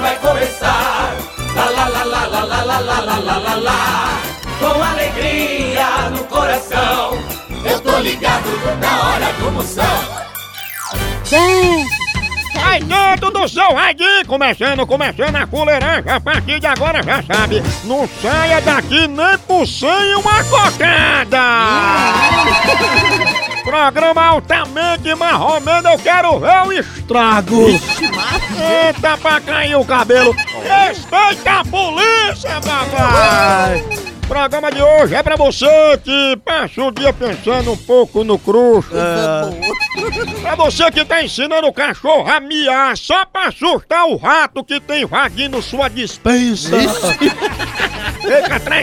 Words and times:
vai 0.00 0.16
começar. 0.16 1.16
Lá 1.54 1.64
lá 1.70 1.88
lá 1.88 2.04
lá 2.04 2.26
lá 2.26 2.44
lá 2.44 2.62
lá 2.62 2.78
lá 2.80 3.00
lá 3.00 3.18
lá 3.18 3.38
lá 3.38 3.54
lá. 3.56 4.22
Com 4.58 4.82
alegria 4.82 6.10
no 6.10 6.24
coração, 6.24 7.18
eu 7.64 7.80
tô 7.80 7.98
ligado 7.98 8.48
na 8.80 9.08
hora 9.08 9.32
do 9.34 9.52
Moção. 9.52 10.18
Ai, 12.60 12.80
dentro 12.80 13.30
do 13.30 13.48
seu 13.48 13.72
radinho, 13.72 14.26
começando, 14.26 14.86
começando 14.86 15.36
a 15.36 15.46
fuleiragem, 15.46 16.10
a 16.10 16.20
partir 16.20 16.58
de 16.58 16.66
agora 16.66 17.02
já 17.02 17.22
sabe, 17.22 17.62
não 17.84 18.08
saia 18.20 18.60
daqui 18.60 19.06
nem 19.06 19.38
por 19.46 19.66
sem 19.66 20.14
uma 20.16 20.42
cocada! 20.44 21.40
Programa 23.62 24.24
altamente 24.24 25.14
marromeno, 25.14 25.88
eu 25.90 25.98
quero 25.98 26.40
ver 26.40 26.66
o 26.66 26.72
estrago! 26.72 27.66
Eita, 28.58 29.16
pra 29.16 29.40
cair 29.40 29.76
o 29.76 29.84
cabelo! 29.84 30.34
Respeita 30.62 31.60
a 31.60 31.64
polícia, 31.64 32.60
papai! 32.60 33.84
Programa 34.28 34.70
de 34.70 34.82
hoje 34.82 35.14
é 35.14 35.22
pra 35.22 35.36
você 35.36 35.66
que 36.04 36.36
passa 36.44 36.82
o 36.82 36.90
dia 36.90 37.14
pensando 37.14 37.72
um 37.72 37.76
pouco 37.76 38.22
no 38.22 38.38
cruxo. 38.38 38.90
Pra 40.42 40.54
você 40.54 40.90
que 40.90 41.02
tá 41.02 41.22
ensinando 41.22 41.66
o 41.66 41.72
cachorro 41.72 42.30
a 42.30 42.38
miar 42.38 42.94
só 42.94 43.24
pra 43.24 43.48
assustar 43.48 44.04
o 44.04 44.16
rato 44.16 44.62
que 44.62 44.78
tem 44.80 45.04
invadindo 45.04 45.62
sua 45.62 45.88
dispensa. 45.88 46.76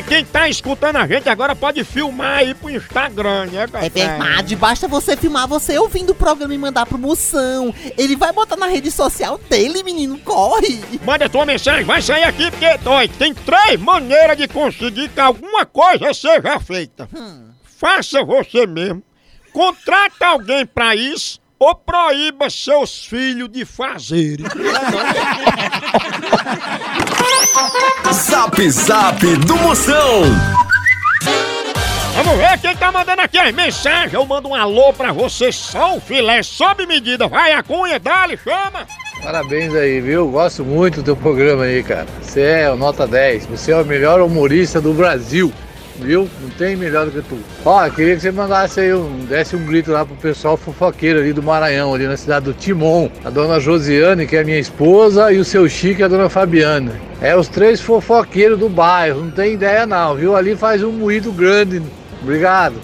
Quem 0.08 0.26
tá 0.26 0.48
escutando 0.50 0.98
a 0.98 1.08
gente 1.08 1.28
agora 1.30 1.56
pode 1.56 1.84
filmar 1.84 2.40
aí 2.40 2.54
pro 2.54 2.70
Instagram, 2.70 3.46
né, 3.48 3.68
Catrai? 3.68 3.86
É 3.86 3.90
verdade, 3.90 4.56
basta 4.56 4.88
você 4.88 5.16
filmar 5.18 5.48
você 5.48 5.78
ouvindo 5.78 6.12
o 6.12 6.16
programa 6.16 6.54
e 6.54 6.58
mandar 6.58 6.86
pro 6.86 6.98
Moção. 6.98 7.74
Ele 7.98 8.16
vai 8.16 8.32
botar 8.32 8.56
na 8.56 8.68
rede 8.68 8.92
social 8.92 9.40
dele, 9.50 9.84
menino, 9.84 10.18
corre! 10.20 10.82
Manda 11.04 11.30
tua 11.30 11.46
mensagem, 11.46 11.84
vai 11.84 12.02
sair 12.02 12.24
aqui 12.24 12.50
porque 12.52 12.78
dói. 12.80 13.08
Tem 13.08 13.34
três 13.34 13.80
maneiras 13.80 14.38
de 14.38 14.48
conseguir 14.48 15.10
que 15.10 15.20
alguma 15.20 15.66
coisa 15.66 16.14
seja 16.14 16.60
feita. 16.60 17.10
Faça 17.64 18.24
você 18.24 18.66
mesmo. 18.66 19.04
Contrata 19.52 20.28
alguém 20.28 20.66
pra 20.66 20.96
isso 20.96 21.40
ou 21.66 21.74
proíba 21.74 22.48
seus 22.48 23.06
filhos 23.06 23.50
de 23.50 23.66
fazerem. 23.66 24.46
Zap 28.14 28.70
Zap 28.70 29.26
do 29.38 29.58
Moção. 29.58 30.22
Vamos 32.16 32.38
ver 32.38 32.60
quem 32.60 32.76
tá 32.78 32.92
mandando 32.92 33.22
aqui 33.24 33.40
as 33.40 33.52
mensagens. 33.52 34.14
Eu 34.14 34.26
mando 34.28 34.50
um 34.50 34.54
alô 34.54 34.94
pra 34.94 35.12
você, 35.12 35.52
só 35.52 35.98
o 35.98 36.00
filé, 36.00 36.44
sob 36.44 36.86
medida. 36.86 37.28
Vai 37.28 37.54
a 37.54 37.64
cunha, 37.64 38.00
dale, 38.00 38.38
chama. 38.38 38.86
Parabéns 39.24 39.74
aí, 39.74 40.00
viu? 40.00 40.30
Gosto 40.30 40.64
muito 40.64 40.98
do 40.98 41.04
teu 41.04 41.16
programa 41.16 41.64
aí, 41.64 41.82
cara. 41.82 42.06
Você 42.22 42.42
é 42.42 42.72
o 42.72 42.76
nota 42.76 43.08
10. 43.08 43.48
Você 43.48 43.72
é 43.72 43.76
o 43.76 43.84
melhor 43.84 44.22
humorista 44.22 44.80
do 44.80 44.94
Brasil. 44.94 45.52
Viu? 46.00 46.30
Não 46.42 46.50
tem 46.50 46.76
melhor 46.76 47.06
do 47.06 47.12
que 47.12 47.22
tu. 47.28 47.38
Ó, 47.64 47.90
queria 47.90 48.16
que 48.16 48.22
você 48.22 48.32
mandasse 48.32 48.80
aí, 48.82 48.94
um, 48.94 49.26
desse 49.26 49.56
um 49.56 49.66
grito 49.66 49.92
lá 49.92 50.06
pro 50.06 50.16
pessoal 50.16 50.58
fofoqueiro 50.58 51.20
ali 51.20 51.32
do 51.32 51.42
Maranhão, 51.42 51.94
ali 51.94 52.06
na 52.06 52.18
cidade 52.18 52.46
do 52.46 52.54
Timon. 52.54 53.10
A 53.24 53.30
dona 53.30 53.60
Josiane, 53.60 54.28
que 54.28 54.36
é 54.36 54.44
minha 54.44 54.60
esposa, 54.60 55.32
e 55.32 55.38
o 55.38 55.46
seu 55.46 55.68
Chico, 55.70 56.04
a 56.04 56.08
dona 56.08 56.30
Fabiana. 56.30 56.94
É 57.22 57.36
os 57.36 57.48
três 57.48 57.80
fofoqueiros 57.80 58.60
do 58.60 58.68
bairro, 58.68 59.22
não 59.22 59.32
tem 59.32 59.54
ideia 59.54 59.86
não, 59.86 60.16
viu? 60.16 60.36
Ali 60.36 60.56
faz 60.56 60.84
um 60.84 60.92
moído 60.92 61.32
grande. 61.32 61.82
Obrigado. 62.22 62.76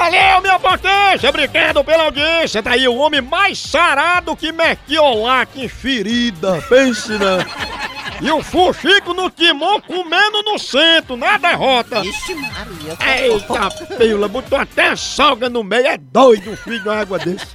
Valeu, 0.00 0.40
minha 0.40 0.58
potência! 0.58 1.28
Obrigado 1.28 1.84
pela 1.84 2.04
audiência. 2.04 2.62
Tá 2.62 2.70
aí 2.70 2.88
o 2.88 2.96
homem 2.96 3.20
mais 3.20 3.58
sarado 3.58 4.34
que 4.34 4.50
Merquiolac 4.50 5.62
em 5.62 5.68
ferida. 5.68 6.64
Pense, 6.70 7.12
né? 7.12 7.44
E 8.20 8.30
o 8.30 8.42
Fuxico 8.42 9.14
no 9.14 9.30
timão 9.30 9.80
comendo 9.80 10.42
no 10.42 10.58
centro, 10.58 11.16
na 11.16 11.38
derrota. 11.38 12.00
Ixi, 12.00 12.34
Maria. 12.34 12.98
Eita, 13.22 13.96
pila, 13.96 14.28
botou 14.28 14.58
até 14.58 14.94
salga 14.94 15.48
no 15.48 15.64
meio. 15.64 15.86
É 15.86 15.96
doido 15.96 16.50
um 16.50 16.56
filho 16.56 16.82
de 16.82 16.88
uma 16.88 17.00
água 17.00 17.18
desse. 17.18 17.46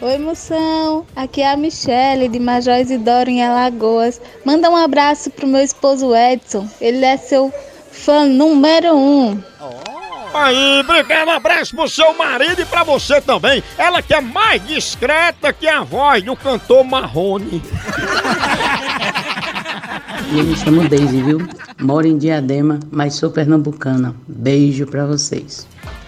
Oi, 0.00 0.16
moção. 0.18 1.04
Aqui 1.14 1.42
é 1.42 1.50
a 1.50 1.56
Michele 1.56 2.28
de 2.28 2.38
Major 2.38 2.78
Isidoro 2.78 3.28
em 3.28 3.44
Alagoas. 3.44 4.20
Manda 4.44 4.70
um 4.70 4.76
abraço 4.76 5.28
pro 5.30 5.46
meu 5.46 5.62
esposo 5.62 6.14
Edson. 6.14 6.68
Ele 6.80 7.04
é 7.04 7.16
seu 7.16 7.52
fã 7.90 8.24
número 8.26 8.96
um. 8.96 9.42
Aí, 10.32 10.80
obrigado, 10.80 11.28
um 11.28 11.32
abraço 11.32 11.74
pro 11.74 11.88
seu 11.88 12.14
marido 12.14 12.62
e 12.62 12.64
pra 12.64 12.84
você 12.84 13.20
também. 13.20 13.62
Ela 13.76 14.00
que 14.00 14.14
é 14.14 14.20
mais 14.20 14.64
discreta 14.64 15.52
que 15.52 15.68
a 15.68 15.82
voz 15.82 16.22
do 16.22 16.36
cantor 16.36 16.84
Marrone. 16.84 17.60
E 20.32 20.38
eu 20.38 20.44
me 20.44 20.56
chamo 20.56 20.88
Daisy, 20.88 21.22
viu? 21.22 21.48
Moro 21.80 22.06
em 22.06 22.18
Diadema, 22.18 22.78
mas 22.90 23.14
sou 23.14 23.30
pernambucana. 23.30 24.14
Beijo 24.28 24.86
pra 24.86 25.06
vocês. 25.06 25.66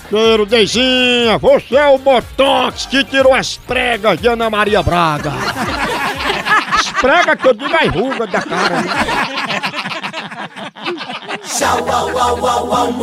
Cheiro, 0.09 0.45
Deizinha, 0.45 1.39
você 1.39 1.77
é 1.77 1.89
o 1.89 1.97
Botox 1.97 2.85
que 2.85 3.03
tirou 3.03 3.33
as 3.33 3.57
pregas 3.57 4.21
de 4.21 4.29
Ana 4.29 4.51
Maria 4.51 4.83
Braga. 4.83 5.33
As 6.75 6.93
pregas 7.01 7.41
que 7.41 7.49
eu 7.49 7.55
digo 7.55 7.75
as 7.75 7.89
rugas 7.89 8.31
da 8.31 8.43
cara. 8.43 8.85
Tchau, 11.45 11.89
au, 11.91 12.19
au, 12.19 12.47
au, 12.47 12.73
au, 12.75 13.03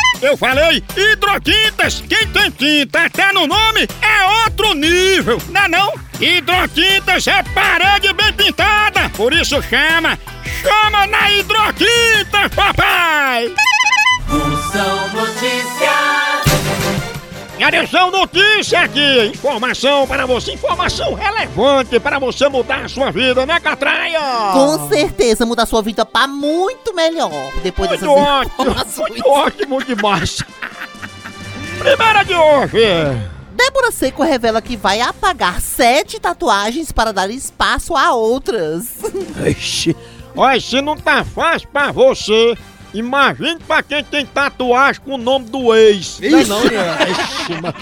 Eu 0.21 0.37
falei 0.37 0.83
hidrotintas, 0.95 2.03
quem 2.07 2.27
tem 2.27 2.51
tinta 2.51 3.05
até 3.05 3.33
no 3.33 3.47
nome 3.47 3.87
é 4.01 4.45
outro 4.45 4.75
nível, 4.75 5.41
não 5.49 5.61
é 5.63 5.67
não? 5.67 5.93
Hidrotintas 6.19 7.25
é 7.25 7.41
parede 7.41 8.13
bem 8.13 8.31
pintada, 8.33 9.09
por 9.09 9.33
isso 9.33 9.59
chama, 9.63 10.19
chama 10.61 11.07
na 11.07 11.31
hidrotinta, 11.31 12.49
papai! 12.55 13.51
Moção 14.27 15.09
Notícias. 15.09 16.30
Atenção, 17.59 18.09
notícia 18.09 18.79
aqui! 18.81 19.27
Informação 19.27 20.07
para 20.07 20.25
você, 20.25 20.53
informação 20.53 21.13
relevante 21.13 21.99
para 21.99 22.17
você 22.17 22.49
mudar 22.49 22.85
a 22.85 22.89
sua 22.89 23.11
vida, 23.11 23.45
né, 23.45 23.59
Catraia? 23.59 24.19
Com 24.53 24.89
certeza 24.89 25.45
muda 25.45 25.63
a 25.63 25.65
sua 25.67 25.81
vida 25.81 26.03
pra 26.05 26.27
muito 26.27 26.93
melhor. 26.93 27.29
Depois 27.61 27.89
Muito 27.89 28.01
dessas 28.01 28.17
ótimo, 28.17 28.51
informações. 28.63 29.09
muito 29.11 29.29
ótimo 29.29 29.83
demais. 29.83 30.43
Primeira 31.77 32.23
de 32.23 32.33
hoje. 32.33 33.29
Débora 33.51 33.91
Seco 33.91 34.23
revela 34.23 34.61
que 34.61 34.75
vai 34.75 34.99
apagar 35.01 35.61
sete 35.61 36.19
tatuagens 36.19 36.91
para 36.91 37.13
dar 37.13 37.29
espaço 37.29 37.95
a 37.95 38.11
outras. 38.13 38.87
Ixi. 39.45 39.95
Olha, 40.35 40.59
se 40.59 40.81
não 40.81 40.95
tá 40.97 41.23
fácil 41.23 41.67
pra 41.67 41.91
você, 41.91 42.57
imagine 42.93 43.59
pra 43.59 43.83
quem 43.83 44.03
tem 44.03 44.25
tatuagem 44.25 45.01
com 45.01 45.15
o 45.15 45.17
nome 45.17 45.49
do 45.49 45.73
ex. 45.73 46.19
Não, 46.19 46.29
não, 46.39 46.61
Ixi, 47.09 47.61
mano. 47.61 47.75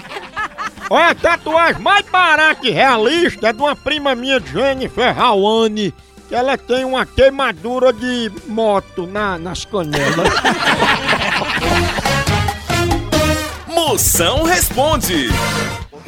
Olha, 0.90 1.10
a 1.10 1.16
tatuagem 1.16 1.82
mais 1.82 2.06
barata 2.08 2.68
e 2.68 2.72
realista 2.72 3.50
é 3.50 3.54
de 3.54 3.62
uma 3.62 3.76
prima 3.76 4.16
minha, 4.16 4.40
Jennifer 4.40 5.16
Rawane, 5.16 5.94
que 6.28 6.34
ela 6.34 6.58
tem 6.58 6.84
uma 6.84 7.06
queimadura 7.06 7.94
de 7.94 8.32
moto 8.48 9.06
na, 9.06 9.38
nas 9.38 9.66
canelas. 9.66 10.30
Moção 13.68 14.44
responde. 14.44 15.30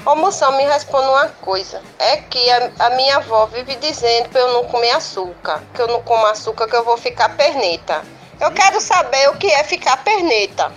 Ô 0.05 0.15
moção, 0.15 0.57
me 0.57 0.63
responda 0.63 1.09
uma 1.09 1.27
coisa. 1.27 1.81
É 1.99 2.17
que 2.17 2.49
a, 2.49 2.71
a 2.79 2.89
minha 2.91 3.17
avó 3.17 3.45
vive 3.45 3.75
dizendo 3.75 4.29
pra 4.29 4.41
eu 4.41 4.53
não 4.53 4.65
comer 4.65 4.91
açúcar. 4.91 5.61
Que 5.73 5.81
eu 5.81 5.87
não 5.87 6.01
como 6.01 6.25
açúcar, 6.25 6.67
que 6.67 6.75
eu 6.75 6.83
vou 6.83 6.97
ficar 6.97 7.29
perneta. 7.29 8.01
Eu 8.41 8.51
quero 8.51 8.81
saber 8.81 9.29
o 9.29 9.35
que 9.35 9.47
é 9.47 9.63
ficar 9.63 9.97
perneta. 9.97 10.71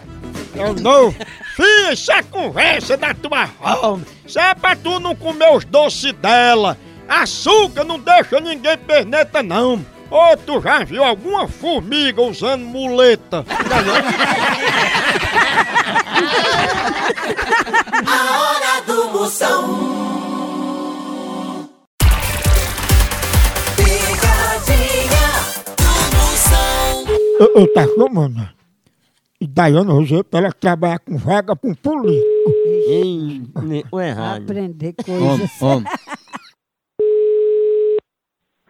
Eu 0.54 0.74
não. 0.74 1.14
É 2.10 2.22
conversa 2.24 2.96
da 2.96 3.14
tua 3.14 3.44
avó. 3.44 3.98
Isso 4.26 4.38
é 4.38 4.54
pra 4.54 4.76
tu 4.76 5.00
não 5.00 5.14
comer 5.16 5.50
os 5.50 5.64
doces 5.64 6.12
dela. 6.12 6.76
Açúcar 7.08 7.84
não 7.84 7.98
deixa 7.98 8.38
ninguém 8.40 8.76
perneta, 8.76 9.42
não. 9.42 9.84
Ou 10.10 10.36
tu 10.36 10.60
já 10.60 10.84
viu 10.84 11.02
alguma 11.02 11.48
formiga 11.48 12.20
usando 12.22 12.64
muleta? 12.64 13.44
A 18.06 18.40
hora 18.40 18.82
do 18.86 19.10
Moção. 19.10 20.03
Eu, 27.38 27.52
eu 27.56 27.72
tá 27.72 27.86
chamando. 27.86 28.48
E 29.40 29.46
Daiane 29.46 29.90
Roseta, 29.90 30.38
ela 30.38 30.52
trabalha 30.52 30.98
com 30.98 31.16
vaga 31.16 31.56
com 31.56 31.74
político. 31.74 32.50
O 33.90 34.00
errado. 34.00 34.42
Aprender 34.44 34.94
Homem, 35.08 35.38
coisas. 35.38 35.62
homem. 35.62 35.92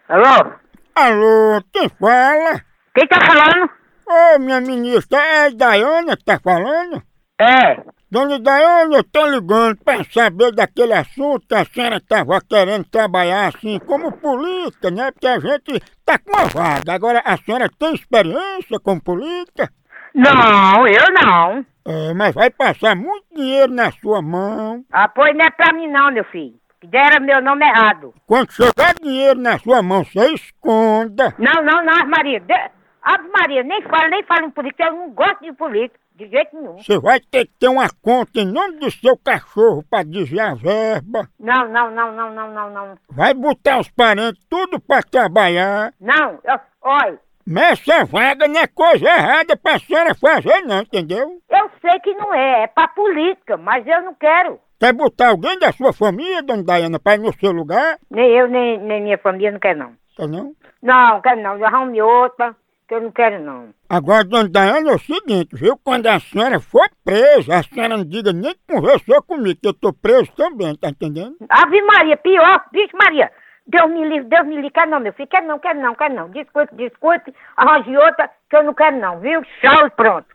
Alô? 0.09 0.53
Alô, 0.95 1.63
quem 1.73 1.89
fala? 1.89 2.65
Quem 2.95 3.07
tá 3.09 3.19
falando? 3.27 3.71
Ô, 4.07 4.39
minha 4.39 4.61
ministra, 4.61 5.19
é 5.19 5.47
a 5.47 5.51
Daiane 5.51 6.17
que 6.17 6.25
tá 6.25 6.39
falando? 6.39 7.03
É. 7.41 7.83
Dona 8.15 8.39
Daiane, 8.39 8.95
eu 8.95 9.03
tô 9.03 9.27
ligando 9.27 9.77
pra 9.85 10.05
saber 10.05 10.53
daquele 10.53 10.93
assunto 10.93 11.49
que 11.49 11.55
a 11.57 11.65
senhora 11.65 12.01
tava 12.01 12.41
querendo 12.49 12.85
trabalhar 12.85 13.49
assim 13.49 13.81
como 13.81 14.13
política, 14.13 14.89
né? 14.89 15.11
Porque 15.11 15.27
a 15.27 15.41
gente 15.41 15.81
tá 16.07 16.17
com 16.17 16.31
uma 16.31 16.47
vaga. 16.47 16.93
Agora, 16.93 17.21
a 17.25 17.37
senhora 17.37 17.69
tem 17.77 17.93
experiência 17.93 18.79
como 18.79 19.03
política? 19.03 19.69
Não, 20.15 20.87
eu 20.87 21.13
não. 21.13 21.67
É, 21.85 22.15
mas 22.15 22.33
vai 22.33 22.51
passar 22.51 22.95
muito 22.95 23.25
dinheiro 23.35 23.73
na 23.73 23.91
sua 23.91 24.23
mão. 24.23 24.85
Apoio 24.93 25.35
não 25.35 25.47
é 25.47 25.51
pra 25.51 25.73
mim 25.73 25.89
não, 25.89 26.13
meu 26.13 26.25
filho. 26.27 26.55
Deram 26.85 27.21
meu 27.21 27.43
nome 27.43 27.67
errado. 27.67 28.15
Quando 28.29 28.53
chegar 28.53 28.95
dinheiro 29.03 29.41
na 29.41 29.59
sua 29.59 29.83
mão, 29.83 30.05
você 30.05 30.35
esconda. 30.35 31.35
Não, 31.37 31.65
não, 31.65 31.85
não, 31.85 32.07
Maria. 32.07 32.39
De... 32.39 32.55
Ave 33.03 33.29
Maria, 33.37 33.65
nem 33.65 33.83
fala, 33.83 34.09
nem 34.09 34.23
fala 34.23 34.47
em 34.47 34.51
política. 34.51 34.85
Eu 34.85 34.93
não 34.93 35.11
gosto 35.11 35.43
de 35.43 35.53
política, 35.53 35.99
de 36.15 36.29
jeito 36.29 36.57
nenhum. 36.57 36.77
Você 36.79 36.99
vai 36.99 37.19
ter 37.21 37.47
que 37.47 37.53
ter 37.59 37.69
uma 37.69 37.89
conta 38.03 38.41
em 38.41 38.47
nome 38.47 38.79
do 38.79 38.91
seu 38.91 39.17
cachorro 39.17 39.85
pra 39.91 40.03
desviar 40.03 40.53
a 40.53 40.55
verba. 40.55 41.29
Não, 41.39 41.69
não, 41.69 41.91
não, 41.91 42.13
não, 42.13 42.35
não, 42.35 42.51
não, 42.53 42.71
não. 42.71 42.99
Vai 43.11 43.35
botar 43.35 43.81
os 43.81 43.89
parentes 43.91 44.43
tudo 44.49 44.79
pra 44.81 45.03
trabalhar. 45.03 45.93
Não, 46.01 46.39
eu, 46.45 46.59
olha, 46.83 47.19
Mas 47.47 47.81
essa 47.87 48.05
vaga 48.05 48.47
não 48.49 48.61
é 48.61 48.67
coisa 48.67 49.05
errada 49.07 49.57
pra 49.57 49.79
senhora 49.79 50.15
fazer 50.15 50.61
não, 50.63 50.81
entendeu? 50.83 51.41
eu 51.51 51.71
sei 51.81 51.99
que 52.01 52.15
não 52.15 52.33
é, 52.33 52.63
é 52.63 52.67
pra 52.67 52.89
política, 52.89 53.57
mas 53.57 53.87
eu 53.87 54.03
não 54.03 54.15
quero. 54.15 54.59
Quer 54.81 54.93
botar 54.93 55.29
alguém 55.29 55.59
da 55.59 55.73
sua 55.73 55.93
família, 55.93 56.43
dona 56.43 56.63
Daiana, 56.63 56.99
pra 56.99 57.15
ir 57.15 57.19
no 57.19 57.33
seu 57.35 57.53
lugar? 57.53 57.99
Nem 58.11 58.31
eu, 58.31 58.49
nem, 58.49 58.79
nem 58.79 59.03
minha 59.03 59.19
família 59.19 59.51
não 59.51 59.59
quer 59.59 59.75
não. 59.77 59.93
Quer 60.17 60.29
não? 60.29 60.53
Não, 60.83 61.21
quero 61.23 61.41
não. 61.43 61.65
Arrume 61.65 62.03
outra, 62.03 62.55
que 62.89 62.95
eu 62.95 63.01
não 63.01 63.11
quero 63.11 63.43
não. 63.43 63.71
Agora, 63.89 64.25
dona 64.25 64.49
Daiana, 64.49 64.91
é 64.91 64.95
o 64.95 64.99
seguinte, 64.99 65.55
viu? 65.55 65.79
Quando 65.83 66.07
a 66.07 66.21
senhora 66.21 66.61
for 66.61 66.89
presa, 67.05 67.57
a 67.57 67.63
senhora 67.63 67.97
não 67.97 68.05
diga 68.05 68.33
nem 68.33 68.55
que 68.55 68.75
conversou 68.75 69.23
comigo, 69.23 69.59
que 69.61 69.69
eu 69.69 69.75
tô 69.75 69.93
preso 69.93 70.31
também, 70.37 70.77
tá 70.77 70.89
entendendo? 70.89 71.37
Ave 71.49 71.83
Maria, 71.83 72.17
pior, 72.17 72.65
bicho 72.73 72.97
Maria. 72.97 73.31
Deus 73.67 73.91
me 73.91 74.07
livre, 74.07 74.29
Deus 74.29 74.47
me 74.47 74.57
livre, 74.57 74.71
quer 74.71 74.87
não, 74.87 75.01
meu 75.01 75.13
filho, 75.15 75.29
quer 75.29 75.43
não, 75.43 75.59
quer 75.59 75.75
não, 75.75 75.95
quer 75.95 76.11
não. 76.11 76.29
Discute, 76.31 76.75
discute, 76.75 77.35
arranje 77.57 77.97
outra, 77.97 78.31
que 78.51 78.57
eu 78.57 78.63
não 78.63 78.75
quero 78.75 78.99
não, 78.99 79.21
viu? 79.21 79.43
Tchau 79.61 79.87
e 79.87 79.91
pronto. 79.91 80.27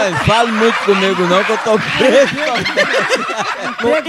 Olha, 0.00 0.16
fale 0.26 0.52
muito 0.52 0.78
comigo 0.84 1.22
não, 1.22 1.44
que 1.44 1.52
eu 1.52 1.58
tô 1.58 1.78
preso. 1.98 2.34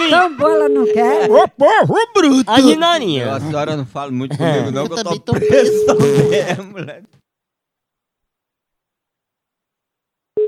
Tão 0.10 0.36
bola, 0.36 0.70
não 0.70 0.86
quer? 0.86 1.30
Ô 1.30 1.48
povo 1.48 1.96
bruto! 2.14 2.50
A 2.50 2.60
Ninaninha. 2.60 3.36
A 3.36 3.40
senhora 3.40 3.78
não 3.78 3.86
fala 3.86 4.12
muito 4.12 4.38
comigo 4.38 4.72
não, 4.72 4.88
que 4.88 4.94
eu 4.94 4.98
tô 4.98 5.04
também 5.04 5.20
tô 5.20 5.34
preso 5.34 5.86
também, 5.86 6.66
moleque. 6.72 7.08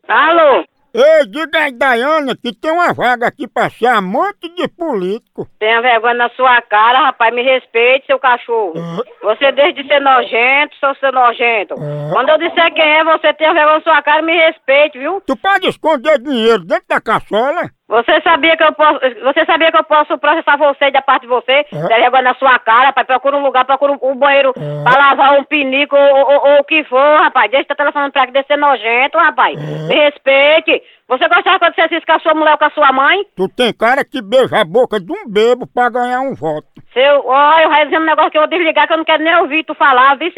Alô? 0.07 0.65
Ei, 0.93 1.25
diga 1.25 1.59
aí, 1.59 1.71
Daiana, 1.71 2.35
que 2.35 2.53
tem 2.53 2.71
uma 2.71 2.93
vaga 2.93 3.27
aqui 3.27 3.47
pra 3.47 3.69
ser 3.69 3.87
amante 3.87 4.49
de 4.55 4.67
político. 4.67 5.47
Tenha 5.57 5.81
vergonha 5.81 6.13
na 6.15 6.29
sua 6.31 6.61
cara, 6.63 7.05
rapaz, 7.05 7.33
me 7.33 7.41
respeite, 7.41 8.07
seu 8.07 8.19
cachorro. 8.19 8.73
Você 9.21 9.51
deixa 9.53 9.73
de 9.73 9.87
ser 9.87 10.01
nojento, 10.01 10.75
seu 10.79 10.93
ser 10.95 11.13
nojento. 11.13 11.75
Quando 12.11 12.29
eu 12.29 12.37
disser 12.37 12.73
quem 12.73 12.83
é, 12.83 13.03
você 13.03 13.33
tenha 13.33 13.53
vergonha 13.53 13.77
na 13.77 13.83
sua 13.83 14.01
cara 14.01 14.21
me 14.21 14.33
respeite, 14.33 14.99
viu? 14.99 15.21
Tu 15.25 15.35
pode 15.37 15.67
esconder 15.67 16.19
dinheiro 16.19 16.65
dentro 16.65 16.85
da 16.89 16.99
caçola? 16.99 17.69
Você 17.91 18.21
sabia 18.21 18.55
que 18.55 18.63
eu 18.63 18.71
posso, 18.73 18.99
você 19.21 19.45
sabia 19.45 19.69
que 19.69 19.77
eu 19.77 19.83
posso 19.83 20.17
processar 20.17 20.55
você 20.57 20.89
da 20.91 21.01
parte 21.01 21.23
de 21.23 21.27
você? 21.27 21.65
Tenha 21.69 21.87
vergonha 21.99 22.21
na 22.23 22.35
sua 22.35 22.57
cara, 22.57 22.85
rapaz, 22.87 23.05
procura 23.05 23.35
um 23.35 23.43
lugar, 23.43 23.65
procura 23.65 23.91
um, 23.91 23.97
um 24.01 24.15
banheiro 24.15 24.53
pra 24.53 24.97
lavar 24.97 25.37
um 25.37 25.43
pinico 25.43 25.93
ou, 25.95 26.15
ou- 26.17 26.51
ou 26.53 26.59
o 26.61 26.63
que 26.63 26.85
for, 26.85 26.97
rapaz. 27.21 27.51
Deixa 27.51 27.63
eu 27.63 27.63
estar 27.63 27.75
telefonando 27.75 28.13
pra 28.13 28.23
aqui, 28.23 28.31
deixa 28.31 28.47
de 28.47 28.53
ser 28.53 28.59
nojento, 28.59 29.17
rapaz. 29.17 29.59
Me 29.89 29.93
respeite. 29.95 30.81
Você 31.09 31.27
gostava 31.27 31.59
quando 31.59 31.75
você 31.75 31.81
assiste 31.81 32.05
com 32.05 32.13
a 32.13 32.19
sua 32.19 32.33
mulher 32.33 32.53
ou 32.53 32.57
com 32.57 32.65
a 32.65 32.69
sua 32.71 32.93
mãe? 32.93 33.25
Tu 33.35 33.49
tem 33.49 33.73
cara 33.73 34.05
que 34.05 34.21
beija 34.21 34.61
a 34.61 34.63
boca 34.63 34.97
de 34.97 35.11
um 35.11 35.27
bebo 35.27 35.67
pra 35.67 35.89
ganhar 35.89 36.21
um 36.21 36.33
voto. 36.33 36.67
Seu, 36.93 37.27
olha, 37.27 37.63
eu 37.63 37.69
vai 37.69 37.83
dizer 37.85 37.99
um 37.99 38.05
negócio 38.05 38.31
que 38.31 38.37
eu 38.37 38.41
vou 38.43 38.49
desligar 38.49 38.87
que 38.87 38.93
eu 38.93 38.97
não 38.97 39.03
quero 39.05 39.21
nem 39.21 39.35
ouvir 39.35 39.65
tu 39.65 39.75
falar, 39.75 40.15
viu? 40.15 40.31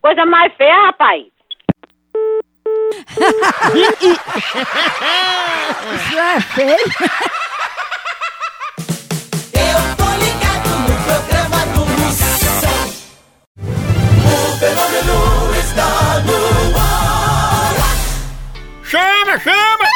Coisa 0.00 0.24
mais 0.24 0.52
feia, 0.54 0.86
rapaz. 0.86 1.24
Isso 5.94 6.18
é 6.18 6.40
feio. 6.40 6.78
Chama, 18.84 19.38
chama! 19.40 19.88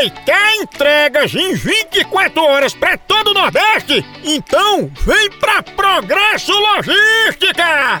Ei, 0.00 0.10
quer 0.24 0.56
entregas 0.56 1.34
em 1.34 1.54
24 1.54 2.42
horas 2.42 2.74
pra 2.74 2.96
todo 2.96 3.30
o 3.30 3.34
Nordeste? 3.34 4.04
Então 4.24 4.90
vem 5.04 5.30
pra 5.38 5.62
Progresso 5.62 6.52
Logística! 6.52 8.00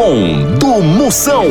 Procon 0.00 0.56
do 0.58 0.82
Moção. 0.82 1.44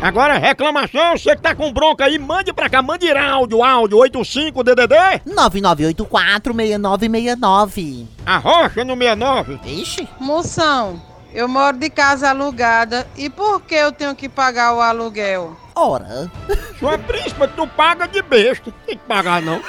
Agora, 0.00 0.38
reclamação, 0.38 1.18
você 1.18 1.34
que 1.34 1.42
tá 1.42 1.56
com 1.56 1.72
bronca 1.72 2.04
aí, 2.04 2.16
mande 2.16 2.52
pra 2.52 2.70
cá, 2.70 2.80
mande 2.80 3.10
áudio, 3.10 3.64
áudio 3.64 3.98
85DDD, 3.98 5.22
99846969. 5.26 8.06
a 8.24 8.36
rocha 8.36 8.84
no 8.84 8.96
69. 8.96 9.58
Ixi. 9.64 10.08
Moção, 10.20 11.02
eu 11.34 11.48
moro 11.48 11.76
de 11.76 11.90
casa 11.90 12.30
alugada 12.30 13.08
e 13.16 13.28
por 13.28 13.60
que 13.62 13.74
eu 13.74 13.90
tenho 13.90 14.14
que 14.14 14.28
pagar 14.28 14.74
o 14.74 14.80
aluguel? 14.80 15.56
Ora. 15.74 16.30
Sua 16.78 16.96
príncipa, 16.96 17.48
tu 17.48 17.66
paga 17.66 18.06
de 18.06 18.22
besta. 18.22 18.72
Tem 18.86 18.96
que 18.96 19.04
pagar, 19.04 19.42
não. 19.42 19.60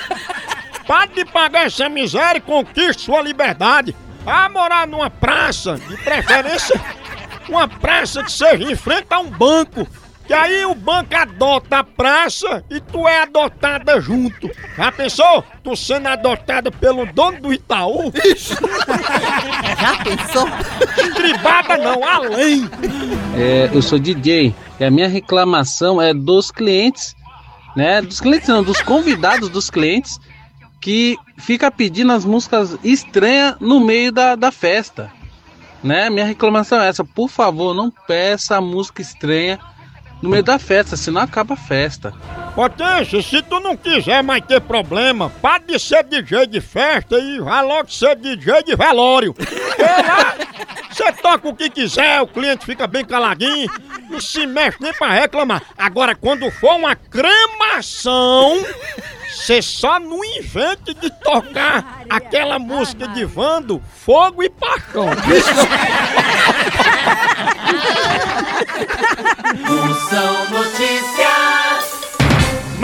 Pare 0.86 1.10
de 1.15 1.25
pagar 1.25 1.65
essa 1.65 1.89
miséria 1.89 2.38
e 2.38 2.41
conquiste 2.41 3.05
sua 3.05 3.24
liberdade. 3.24 3.96
Vá 4.24 4.48
morar 4.48 4.86
numa 4.86 5.10
praça, 5.10 5.79
de 5.88 5.98
preferência, 5.98 6.79
uma 7.48 7.67
praça 7.67 8.24
que 8.24 8.31
seja 8.31 8.72
em 8.72 8.75
frente 8.75 9.08
a 9.10 9.19
um 9.19 9.29
banco. 9.29 9.88
Que 10.29 10.34
aí 10.34 10.63
o 10.63 10.75
banco 10.75 11.15
adota 11.15 11.79
a 11.79 11.84
praça 11.84 12.63
e 12.69 12.79
tu 12.79 13.08
é 13.08 13.24
adotada 13.24 14.00
junto. 14.00 14.48
Já 14.77 14.91
pensou? 14.91 15.43
Tu 15.63 15.75
sendo 15.75 16.08
adotada 16.08 16.72
pelo 16.72 17.03
dono 17.08 17.41
do 17.41 17.51
Itaú? 17.51 18.13
Já 19.81 20.03
pensou? 20.03 20.48
Tribada 21.15 21.77
não, 21.77 22.08
além. 22.08 22.69
É, 23.36 23.72
eu 23.74 23.81
sou 23.81 23.98
DJ 23.98 24.53
e 24.79 24.86
a 24.86 24.91
minha 24.91 25.08
reclamação 25.08 26.00
é 26.00 26.13
dos 26.13 26.51
clientes, 26.51 27.15
né? 27.75 28.00
Dos 28.00 28.22
clientes 28.22 28.48
não, 28.50 28.62
dos 28.62 28.84
convidados 28.84 29.50
dos 29.50 29.72
clientes 29.72 30.19
que 30.79 31.17
fica 31.38 31.72
pedindo 31.72 32.12
as 32.12 32.24
músicas 32.24 32.77
estranhas 32.84 33.55
no 33.60 33.79
meio 33.79 34.12
da, 34.12 34.36
da 34.36 34.51
festa, 34.51 35.12
né? 35.83 36.09
Minha 36.09 36.25
reclamação 36.25 36.81
é 36.81 36.88
essa, 36.88 37.03
por 37.03 37.29
favor, 37.29 37.74
não 37.74 37.91
peça 37.91 38.59
música 38.59 39.01
estranha 39.01 39.59
no 40.21 40.29
meio 40.29 40.43
da 40.43 40.59
festa, 40.59 40.98
senão 40.98 41.21
acaba 41.21 41.53
a 41.53 41.57
festa. 41.57 42.13
Potência, 42.53 43.21
se 43.21 43.41
tu 43.41 43.59
não 43.59 43.77
quiser 43.77 44.21
mais 44.21 44.43
ter 44.45 44.59
problema, 44.59 45.29
para 45.41 45.63
de 45.63 45.79
ser 45.79 46.03
DJ 46.03 46.48
de 46.48 46.59
festa 46.59 47.17
e 47.17 47.39
vá 47.39 47.62
logo 47.62 47.89
ser 47.89 48.15
DJ 48.15 48.63
de 48.63 48.75
velório. 48.75 49.33
Você 50.91 51.12
toca 51.13 51.48
o 51.48 51.55
que 51.55 51.69
quiser, 51.69 52.21
o 52.21 52.27
cliente 52.27 52.65
fica 52.65 52.86
bem 52.86 53.05
caladinho, 53.05 53.71
não 54.09 54.19
se 54.19 54.45
mexe 54.45 54.77
nem 54.81 54.91
pra 54.93 55.12
reclamar. 55.12 55.62
Agora, 55.77 56.13
quando 56.13 56.51
for 56.51 56.75
uma 56.75 56.95
cremação, 56.95 58.62
você 59.39 59.62
só 59.62 60.00
não 60.00 60.24
invente 60.24 60.93
de 60.93 61.10
tocar 61.10 62.03
aquela 62.10 62.60
música 62.60 63.08
de 63.08 63.24
Vando, 63.24 63.81
Fogo 64.05 64.43
e 64.43 64.50
Paixão. 64.50 65.08
Moção 69.65 70.50
Notícias. 70.51 70.98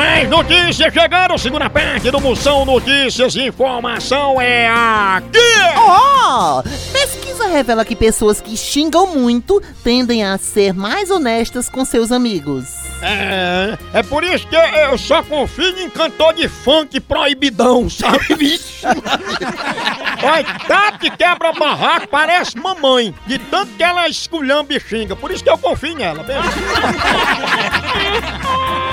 Mais 0.05 0.29
notícias 0.29 0.93
chegaram, 0.93 1.35
segunda 1.35 1.67
parte 1.67 2.11
do 2.11 2.21
Moção 2.21 2.63
Notícias. 2.63 3.35
Informação 3.35 4.39
é 4.39 4.69
aqui! 4.69 5.39
Ó! 5.75 6.61
pesquisa 6.93 7.47
revela 7.47 7.83
que 7.83 7.95
pessoas 7.95 8.39
que 8.39 8.55
xingam 8.55 9.07
muito 9.07 9.59
tendem 9.83 10.23
a 10.23 10.37
ser 10.37 10.75
mais 10.75 11.09
honestas 11.09 11.67
com 11.69 11.83
seus 11.83 12.11
amigos. 12.11 12.65
É, 13.01 13.75
é 13.93 14.03
por 14.03 14.23
isso 14.23 14.47
que 14.47 14.55
eu 14.55 14.95
só 14.95 15.23
confio 15.23 15.75
em 15.79 15.89
cantor 15.89 16.35
de 16.35 16.47
funk 16.47 16.99
proibidão, 16.99 17.89
sabe? 17.89 18.19
Vixe! 18.37 18.85
Olha, 18.85 20.59
Tati 20.67 21.09
quebra 21.09 21.51
barraco, 21.51 22.07
parece 22.09 22.55
mamãe, 22.59 23.13
de 23.25 23.39
tanto 23.39 23.73
que 23.73 23.83
ela 23.83 24.07
esculhamba 24.07 24.71
e 24.71 24.79
xinga. 24.79 25.15
Por 25.15 25.31
isso 25.31 25.43
que 25.43 25.49
eu 25.49 25.57
confio 25.57 25.95
nela, 25.95 26.21
beleza? 26.21 26.47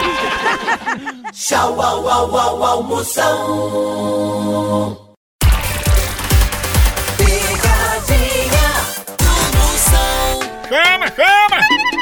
Tchau, 1.32 1.74
au, 1.76 2.06
au, 2.06 2.36
au, 2.36 2.62
au, 2.64 2.82
Moção. 2.82 3.36
Picadinha 7.18 8.68
do. 9.18 9.34
Chama, 10.68 11.06
chama! 11.16 12.01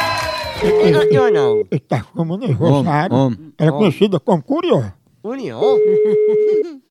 Eu 0.63 1.31
não. 1.31 1.63
Ele 1.71 1.79
tá 1.79 2.03
como 2.15 2.35
aniversário. 2.35 3.15
Om, 3.15 3.27
om, 3.27 3.51
Era 3.59 3.71
conhecida 3.71 4.19
como 4.19 4.43
Curió. 4.43 4.93
União? 5.23 5.59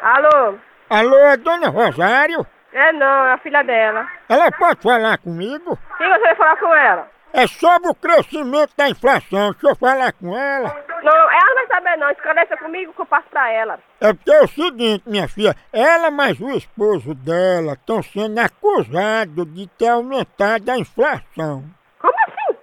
Alô? 0.00 0.58
Alô, 0.90 1.16
é 1.16 1.36
Dona 1.36 1.68
Rosário? 1.68 2.46
É 2.72 2.92
não, 2.92 3.06
é 3.26 3.32
a 3.34 3.38
filha 3.38 3.62
dela. 3.62 4.06
Ela 4.28 4.50
pode 4.52 4.80
falar 4.82 5.18
comigo? 5.18 5.78
Quem 5.98 6.08
você 6.08 6.20
vai 6.20 6.34
falar 6.36 6.56
com 6.58 6.74
ela? 6.74 7.08
É 7.32 7.46
sobre 7.46 7.88
o 7.88 7.94
crescimento 7.94 8.76
da 8.76 8.90
inflação. 8.90 9.52
Deixa 9.52 9.68
eu 9.68 9.76
falar 9.76 10.12
com 10.12 10.36
ela. 10.36 10.68
Não, 11.02 11.12
ela 11.12 11.46
não 11.46 11.54
vai 11.54 11.66
saber 11.66 11.96
não. 11.96 12.10
Esclarece 12.10 12.56
comigo 12.58 12.92
que 12.92 13.00
eu 13.00 13.06
passo 13.06 13.28
pra 13.30 13.50
ela. 13.50 13.78
É 14.00 14.12
porque 14.12 14.30
é 14.30 14.42
o 14.42 14.48
seguinte, 14.48 15.08
minha 15.08 15.26
filha. 15.26 15.56
Ela 15.72 16.10
mais 16.10 16.38
o 16.40 16.50
esposo 16.50 17.14
dela 17.14 17.72
estão 17.72 18.02
sendo 18.02 18.38
acusados 18.38 19.46
de 19.54 19.66
ter 19.78 19.88
aumentado 19.88 20.70
a 20.70 20.78
inflação. 20.78 21.64
Como 21.98 22.14
assim? 22.26 22.58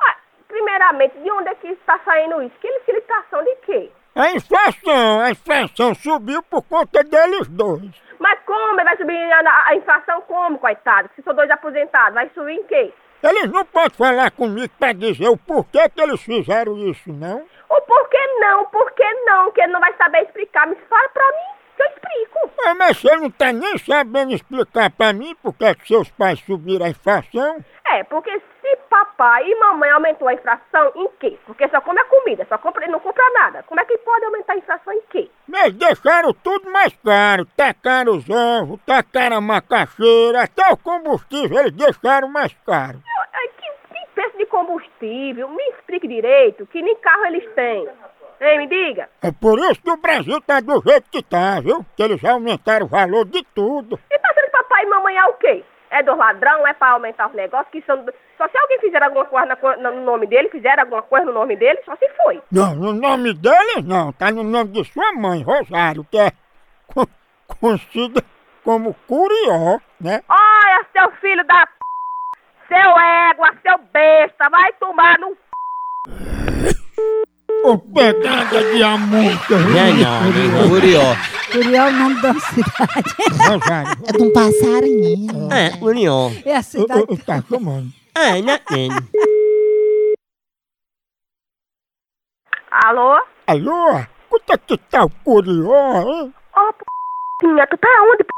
Ah, 0.00 0.16
primeiramente, 0.48 1.18
de 1.18 1.30
onde 1.30 1.50
é 1.50 1.54
que 1.56 1.68
está 1.68 2.00
saindo 2.04 2.42
isso? 2.42 2.56
Que 2.60 2.72
licitação 2.72 3.44
de 3.44 3.56
quê? 3.66 3.92
A 4.16 4.30
inflação, 4.30 5.20
a 5.20 5.30
inflação 5.30 5.94
subiu 5.94 6.42
por 6.44 6.62
conta 6.62 7.02
deles 7.02 7.48
dois. 7.48 7.90
Mas 8.18 8.38
como 8.46 8.76
vai 8.76 8.96
subir 8.96 9.16
a, 9.32 9.68
a 9.68 9.74
inflação 9.74 10.22
como, 10.22 10.58
coitado? 10.58 11.10
Se 11.14 11.22
sou 11.22 11.34
dois 11.34 11.50
aposentados, 11.50 12.14
vai 12.14 12.30
subir 12.34 12.52
em 12.52 12.64
quê? 12.64 12.94
Eles 13.24 13.50
não 13.50 13.64
podem 13.64 13.96
falar 13.96 14.30
comigo 14.32 14.68
para 14.78 14.92
dizer 14.92 15.28
o 15.28 15.36
porquê 15.36 15.88
que 15.88 16.00
eles 16.00 16.20
fizeram 16.20 16.76
isso, 16.76 17.10
não? 17.10 17.42
O 17.70 17.80
porquê 17.80 18.18
não, 18.38 18.66
por 18.66 18.92
que 18.92 19.10
não? 19.24 19.50
Que 19.50 19.62
ele 19.62 19.72
não 19.72 19.80
vai 19.80 19.94
saber 19.94 20.24
explicar. 20.24 20.66
Me 20.66 20.76
fala 20.90 21.08
pra 21.08 21.26
mim, 21.26 21.54
que 21.74 21.82
eu 21.82 21.86
explico. 21.86 22.50
É, 22.66 22.74
mas 22.74 22.98
você 22.98 23.16
não 23.16 23.30
tá 23.30 23.50
nem 23.50 23.78
sabendo 23.78 24.34
explicar 24.34 24.90
pra 24.90 25.14
mim 25.14 25.34
por 25.42 25.54
que 25.54 25.74
que 25.74 25.88
seus 25.88 26.10
pais 26.10 26.38
subiram 26.40 26.84
a 26.84 26.90
inflação? 26.90 27.64
É, 27.86 28.04
porque 28.04 28.30
se 28.30 28.53
papai 28.94 29.50
e 29.50 29.58
mamãe 29.58 29.90
aumentou 29.90 30.28
a 30.28 30.34
inflação, 30.34 30.92
em 30.94 31.08
quê? 31.18 31.36
Porque 31.44 31.68
só 31.68 31.80
come 31.80 31.98
a 31.98 32.04
comida, 32.04 32.46
só 32.48 32.56
compra, 32.56 32.86
não 32.86 33.00
compra 33.00 33.28
nada. 33.30 33.64
Como 33.64 33.80
é 33.80 33.84
que 33.84 33.98
pode 33.98 34.24
aumentar 34.24 34.52
a 34.52 34.56
inflação 34.56 34.92
em 34.92 35.00
quê? 35.10 35.28
Mas 35.48 35.72
deixaram 35.72 36.32
tudo 36.32 36.70
mais 36.70 36.94
caro. 37.04 37.44
Tacaram 37.56 38.12
os 38.12 38.30
ovos, 38.30 38.78
tacaram 38.86 39.38
a 39.38 39.40
macaxeira, 39.40 40.42
até 40.42 40.72
o 40.72 40.76
combustível 40.76 41.58
eles 41.58 41.72
deixaram 41.72 42.28
mais 42.28 42.54
caro. 42.64 43.02
Ai, 43.32 43.48
Que, 43.48 43.98
que 43.98 44.06
preço 44.14 44.38
de 44.38 44.46
combustível? 44.46 45.48
Me 45.48 45.64
explique 45.70 46.06
direito, 46.06 46.64
que 46.68 46.80
nem 46.80 46.94
carro 46.98 47.26
eles 47.26 47.52
têm. 47.52 47.88
Hein, 48.40 48.58
me 48.58 48.68
diga. 48.68 49.08
É 49.22 49.32
por 49.32 49.58
isso 49.58 49.82
que 49.82 49.90
o 49.90 49.96
Brasil 49.96 50.40
tá 50.40 50.60
do 50.60 50.80
jeito 50.82 51.10
que 51.10 51.22
tá, 51.22 51.60
viu? 51.60 51.84
Que 51.96 52.02
eles 52.04 52.24
aumentaram 52.24 52.86
o 52.86 52.88
valor 52.88 53.24
de 53.24 53.42
tudo. 53.54 53.98
E 54.08 54.18
tá 54.20 54.32
sendo 54.34 54.50
papai 54.50 54.84
sonho 55.14 55.18
é 55.18 55.26
o 55.26 55.34
quê? 55.34 55.64
É 55.90 56.02
dos 56.02 56.16
ladrão, 56.16 56.66
é 56.66 56.72
pra 56.72 56.90
aumentar 56.90 57.28
os 57.28 57.34
negócios, 57.34 57.70
que 57.70 57.82
são... 57.82 58.04
Só 58.36 58.48
se 58.48 58.58
alguém 58.58 58.80
fizer 58.80 59.02
alguma 59.02 59.24
coisa 59.24 59.54
no 59.90 60.04
nome 60.04 60.26
dele, 60.26 60.48
fizer 60.50 60.78
alguma 60.78 61.02
coisa 61.02 61.26
no 61.26 61.32
nome 61.32 61.56
dele, 61.56 61.78
só 61.84 61.94
se 61.96 62.08
foi. 62.22 62.40
Não, 62.50 62.74
no 62.74 62.92
nome 62.92 63.32
dele 63.34 63.82
não, 63.84 64.12
tá 64.12 64.30
no 64.32 64.42
nome 64.42 64.70
de 64.72 64.84
sua 64.92 65.12
mãe, 65.12 65.42
Rosário, 65.42 66.04
que 66.10 66.18
é 66.18 66.32
co- 66.88 67.08
conhecida 67.60 68.22
como 68.64 68.94
Curió, 69.06 69.78
né? 70.00 70.22
Olha, 70.28 70.86
seu 70.92 71.10
filho 71.20 71.44
da 71.46 71.66
p... 71.66 71.72
Seu 72.66 72.98
égua, 72.98 73.50
seu 73.62 73.78
besta, 73.92 74.48
vai 74.50 74.72
tomar 74.80 75.18
no... 75.18 75.36
Ô, 77.62 77.78
pegada 77.78 78.72
de 78.72 78.82
amor, 78.82 79.30
que 79.46 79.54
Curió. 80.68 81.00
Curió 81.52 81.82
é 81.86 81.88
o 81.88 81.92
nome 81.92 82.20
da 82.20 82.34
cidade. 82.34 83.14
Rosário. 83.48 84.02
É 84.08 84.12
de 84.12 84.22
um 84.22 84.32
passarinho. 84.32 85.52
É, 85.52 85.78
Curió. 85.78 86.30
É 86.44 86.56
a 86.56 86.62
cidade. 86.62 87.04
Ô, 87.08 87.14
ô, 87.14 87.16
Tá 87.16 87.42
chamando. 87.48 87.88
É, 88.16 88.40
não 88.42 88.58
tem. 88.58 88.88
Alô? 92.70 93.20
Alô? 93.46 94.04
Quanto 94.28 94.52
é 94.52 94.58
que 94.58 94.78
tá 94.78 95.04
o 95.04 95.10
Curió, 95.24 96.02
hein? 96.02 96.34
Ô, 96.56 96.72
p****, 96.72 96.84
tu 97.66 97.76
tá 97.78 97.88
onde, 98.02 98.24
p****? 98.24 98.32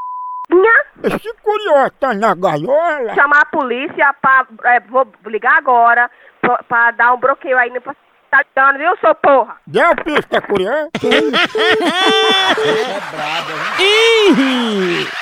Esse 1.04 1.34
Curió 1.42 1.90
tá 2.00 2.14
na 2.14 2.34
gaiola? 2.34 3.14
Chamar 3.14 3.42
a 3.42 3.46
polícia 3.46 4.14
pra... 4.20 4.46
é, 4.64 4.80
vou 4.80 5.06
ligar 5.26 5.58
agora 5.58 6.10
pra, 6.40 6.62
pra 6.64 6.90
dar 6.92 7.12
um 7.14 7.18
bloqueio 7.18 7.58
aí 7.58 7.70
no... 7.70 7.80
Tá 7.82 8.42
ligando, 8.42 8.78
viu, 8.78 8.96
seu 9.00 9.14
porra? 9.14 9.56
Deu 9.66 9.94
pista, 10.04 10.40
Curió? 10.42 10.70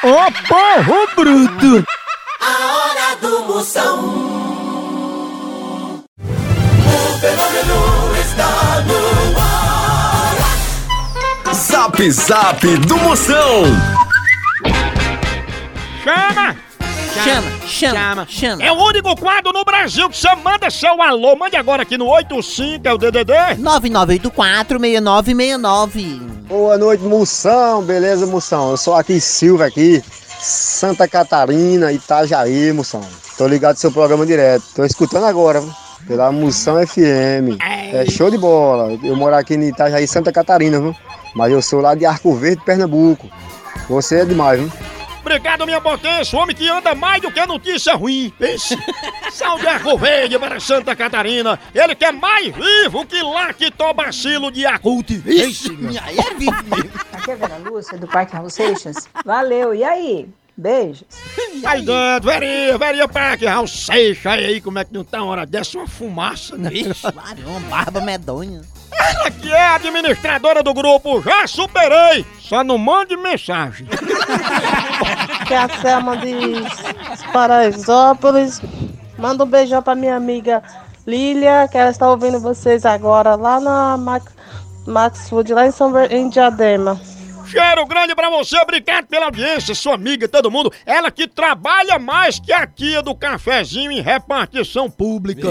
Ô, 0.02 0.32
porro 0.48 1.06
bruto! 1.14 1.84
A 2.40 2.46
hora 2.76 3.16
do 3.20 3.44
Moção. 3.44 4.43
Fenômeno 7.24 8.12
está 8.20 8.84
no 8.84 9.00
ar. 9.40 10.36
Zap 11.54 11.96
Zap 12.10 12.60
do 12.86 12.98
Moção. 12.98 13.64
Chama! 16.04 16.54
Chama, 17.24 17.50
chama, 17.66 18.26
chama. 18.28 18.62
É 18.62 18.70
o 18.70 18.74
único 18.74 19.16
quadro 19.16 19.54
no 19.54 19.64
Brasil 19.64 20.10
que 20.10 20.18
você 20.18 20.36
manda 20.36 20.70
seu 20.70 21.00
alô. 21.00 21.34
Mande 21.34 21.56
agora 21.56 21.84
aqui 21.84 21.96
no 21.96 22.06
85, 22.08 22.86
é 22.86 22.92
o 22.92 22.98
DDD. 22.98 23.32
9984-6969. 23.58 26.18
Boa 26.46 26.76
noite, 26.76 27.02
Moção. 27.04 27.82
Beleza, 27.82 28.26
Moção? 28.26 28.72
Eu 28.72 28.76
sou 28.76 28.94
aqui, 28.94 29.18
Silva, 29.18 29.64
aqui, 29.64 30.04
Santa 30.38 31.08
Catarina, 31.08 31.90
Itajaí, 31.90 32.70
Moção. 32.74 33.00
Tô 33.38 33.46
ligado 33.46 33.76
no 33.76 33.80
seu 33.80 33.90
programa 33.90 34.26
direto. 34.26 34.62
Tô 34.74 34.84
escutando 34.84 35.24
agora, 35.24 35.62
viu? 35.62 35.72
Pela 36.06 36.30
Moção 36.32 36.84
FM. 36.86 37.58
É 37.60 38.04
show 38.10 38.30
de 38.30 38.38
bola. 38.38 38.98
Eu 39.02 39.16
moro 39.16 39.34
aqui 39.34 39.54
em 39.54 39.68
Itajaí, 39.68 40.06
Santa 40.06 40.32
Catarina, 40.32 40.80
viu? 40.80 40.94
Mas 41.34 41.52
eu 41.52 41.60
sou 41.60 41.80
lá 41.80 41.94
de 41.94 42.06
Arco 42.06 42.34
Verde, 42.34 42.62
Pernambuco. 42.64 43.28
Você 43.88 44.20
é 44.20 44.24
demais, 44.24 44.60
viu? 44.60 44.70
Obrigado, 45.20 45.64
minha 45.64 45.80
potência, 45.80 46.38
o 46.38 46.42
homem 46.42 46.54
que 46.54 46.68
anda 46.68 46.94
mais 46.94 47.22
do 47.22 47.32
que 47.32 47.46
notícia 47.46 47.94
ruim. 47.94 48.30
Pense. 48.38 48.76
Sal 49.32 49.58
de 49.58 49.66
Arco 49.66 49.96
Verde 49.96 50.38
para 50.38 50.60
Santa 50.60 50.94
Catarina. 50.94 51.58
Ele 51.74 51.94
que 51.94 52.04
é 52.04 52.12
mais 52.12 52.54
vivo 52.54 53.06
que 53.06 53.22
lactobacilo 53.22 54.52
de 54.52 54.66
acute. 54.66 55.22
Ixi, 55.24 55.98
aí 56.02 56.18
é 56.18 56.34
vivo 56.34 56.62
mesmo. 56.64 56.90
Aqui 57.10 57.30
é 57.30 57.34
a 57.34 57.36
Vera 57.36 57.56
Lúcia, 57.56 57.96
do 57.96 58.06
Parque 58.06 58.36
Raul 58.36 58.50
Seixas. 58.50 59.08
Valeu, 59.24 59.74
e 59.74 59.82
aí? 59.82 60.28
Beijos. 60.56 61.04
Aí 61.66 61.82
dentro, 61.82 62.28
veria, 62.30 62.78
veria 62.78 63.08
Parque 63.08 63.44
Raul 63.46 63.66
Seixas. 63.66 64.26
Aí, 64.26 64.44
aí, 64.46 64.60
como 64.60 64.78
é 64.78 64.84
que 64.84 64.94
não 64.94 65.02
tá 65.02 65.20
uma 65.22 65.32
hora 65.32 65.46
dessa? 65.46 65.76
Uma 65.78 65.88
fumaça, 65.88 66.56
né? 66.56 66.70
Ixi, 66.72 67.06
uma 67.46 67.60
barba 67.68 68.00
medonha. 68.00 68.60
Ela 68.96 69.30
que 69.32 69.50
é 69.52 69.66
administradora 69.66 70.62
do 70.62 70.72
grupo, 70.72 71.20
já 71.22 71.46
superei. 71.48 72.24
Só 72.40 72.62
não 72.62 72.78
mande 72.78 73.16
mensagem. 73.16 73.88
que 75.48 75.52
é 75.54 75.58
a 75.58 75.68
Selma 75.80 76.16
de 76.18 76.32
Paraisópolis. 77.32 78.60
Manda 79.18 79.42
um 79.44 79.48
beijão 79.48 79.82
pra 79.82 79.94
minha 79.96 80.14
amiga 80.16 80.62
Lília, 81.06 81.66
que 81.68 81.76
ela 81.76 81.90
está 81.90 82.08
ouvindo 82.08 82.38
vocês 82.38 82.84
agora 82.86 83.34
lá 83.34 83.58
na 83.60 83.96
Max, 83.96 84.32
Max 84.86 85.28
Food, 85.28 85.52
lá 85.52 85.66
em 85.66 85.70
São 85.72 85.92
Ver- 85.92 86.12
em 86.12 86.28
Diadema. 86.28 87.00
Cheiro 87.54 87.86
grande 87.86 88.16
pra 88.16 88.28
você, 88.30 88.58
obrigado 88.58 89.06
pela 89.06 89.26
audiência, 89.26 89.76
sua 89.76 89.94
amiga, 89.94 90.26
todo 90.26 90.50
mundo. 90.50 90.72
Ela 90.84 91.08
que 91.08 91.28
trabalha 91.28 92.00
mais 92.00 92.40
que 92.40 92.52
a 92.52 92.66
tia 92.66 93.00
do 93.00 93.14
cafezinho 93.14 93.92
em 93.92 94.00
repartição 94.00 94.90
pública. 94.90 95.48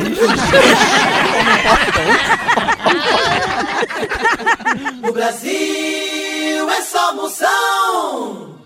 No 5.02 5.14
Brasil 5.14 6.70
é 6.70 6.82
só 6.82 7.14
Moção. 7.16 8.58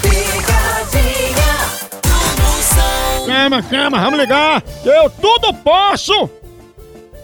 Picadinha 0.00 1.52
do 2.02 2.42
Moção. 2.42 3.26
Chama, 3.26 3.62
chama, 3.62 4.00
vamos 4.00 4.18
ligar. 4.20 4.62
Eu 4.86 5.10
tudo 5.10 5.52
posso 5.52 6.30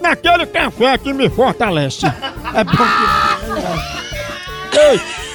naquele 0.02 0.44
café 0.44 0.98
que 0.98 1.14
me 1.14 1.30
fortalece. 1.30 2.04
É 2.54 2.62
bom 2.62 2.72
que... 2.72 3.25
Hey! 3.46 5.25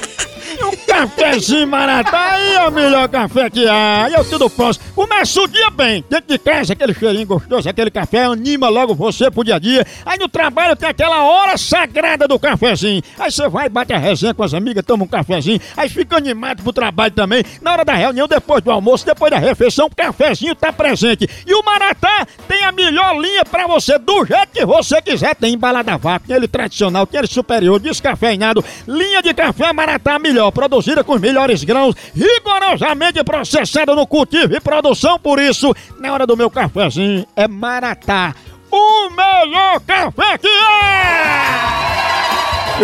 Um 0.62 0.76
cafezinho 0.86 1.66
maratá 1.66 2.32
aí 2.32 2.54
é 2.54 2.68
o 2.68 2.70
melhor 2.70 3.08
café 3.08 3.50
que 3.50 3.66
há. 3.66 4.08
Eu 4.10 4.24
tudo 4.24 4.48
posso. 4.48 4.78
Começa 4.94 5.40
o 5.40 5.48
dia 5.48 5.70
bem. 5.70 6.04
Dentro 6.08 6.28
de 6.28 6.38
casa, 6.38 6.72
aquele 6.72 6.94
cheirinho 6.94 7.26
gostoso, 7.26 7.68
aquele 7.68 7.90
café 7.90 8.24
anima 8.24 8.68
logo 8.68 8.94
você 8.94 9.30
pro 9.30 9.42
dia 9.42 9.56
a 9.56 9.58
dia. 9.58 9.84
Aí 10.06 10.18
no 10.18 10.28
trabalho 10.28 10.76
tem 10.76 10.88
aquela 10.88 11.24
hora 11.24 11.56
sagrada 11.56 12.28
do 12.28 12.38
cafezinho. 12.38 13.02
Aí 13.18 13.30
você 13.30 13.48
vai, 13.48 13.68
bate 13.68 13.92
a 13.92 13.98
resenha 13.98 14.34
com 14.34 14.42
as 14.42 14.54
amigas, 14.54 14.84
toma 14.84 15.04
um 15.04 15.08
cafezinho. 15.08 15.60
Aí 15.76 15.88
fica 15.88 16.16
animado 16.16 16.62
pro 16.62 16.72
trabalho 16.72 17.12
também. 17.12 17.44
Na 17.60 17.72
hora 17.72 17.84
da 17.84 17.94
reunião, 17.94 18.28
depois 18.28 18.62
do 18.62 18.70
almoço, 18.70 19.04
depois 19.04 19.30
da 19.30 19.38
refeição, 19.38 19.86
o 19.86 19.94
cafezinho 19.94 20.54
tá 20.54 20.72
presente. 20.72 21.28
E 21.46 21.54
o 21.54 21.64
Maratá 21.64 22.26
tem 22.46 22.62
a 22.64 22.70
melhor 22.70 23.18
linha 23.18 23.44
pra 23.44 23.66
você, 23.66 23.98
do 23.98 24.24
jeito 24.24 24.48
que 24.52 24.64
você 24.64 25.02
quiser. 25.02 25.34
Tem 25.34 25.54
embalada 25.54 25.94
a 25.94 25.96
vácuo, 25.96 26.28
tem 26.28 26.36
ele 26.36 26.46
tradicional, 26.46 27.06
tem 27.06 27.18
ele 27.18 27.26
superior, 27.26 27.80
descafeinado. 27.80 28.64
Linha 28.86 29.22
de 29.22 29.34
café 29.34 29.72
Maratá 29.72 30.18
melhor, 30.18 30.51
produzida 30.52 31.02
com 31.02 31.14
os 31.14 31.20
melhores 31.20 31.64
grãos, 31.64 31.94
rigorosamente 32.14 33.22
processada 33.24 33.94
no 33.94 34.06
cultivo 34.06 34.54
e 34.54 34.60
produção. 34.60 35.18
Por 35.18 35.40
isso, 35.40 35.74
na 35.98 36.12
hora 36.12 36.26
do 36.26 36.36
meu 36.36 36.50
cafezinho, 36.50 37.26
é 37.34 37.48
Maratá. 37.48 38.34
O 38.70 39.10
melhor 39.10 39.80
café 39.80 40.38
que 40.38 40.48
é! 40.48 41.81